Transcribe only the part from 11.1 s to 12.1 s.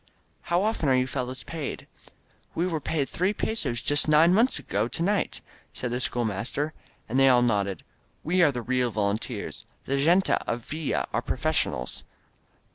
are professionals."